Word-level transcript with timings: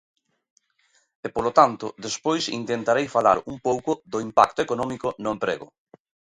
E, 1.25 1.27
polo 1.35 1.51
tanto, 1.59 1.85
despois 2.07 2.43
intentarei 2.59 3.07
falar 3.15 3.37
un 3.51 3.57
pouco 3.67 3.91
do 4.11 4.17
impacto 4.27 4.59
económico 4.65 5.07
no 5.23 5.29
emprego. 5.35 5.67